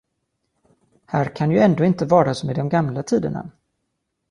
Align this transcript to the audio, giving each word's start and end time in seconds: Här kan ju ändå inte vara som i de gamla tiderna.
Här 1.05 1.35
kan 1.35 1.51
ju 1.51 1.59
ändå 1.59 1.85
inte 1.85 2.05
vara 2.05 2.33
som 2.35 2.49
i 2.49 2.53
de 2.53 2.69
gamla 2.69 3.03
tiderna. 3.03 3.51